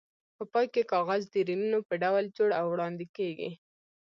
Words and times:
په 0.37 0.43
پای 0.51 0.65
کې 0.73 0.89
کاغذ 0.91 1.21
د 1.29 1.35
ریلونو 1.47 1.79
په 1.87 1.93
ډول 2.03 2.23
جوړ 2.37 2.49
او 2.59 2.65
وړاندې 2.73 3.05
کېږي. 3.17 3.51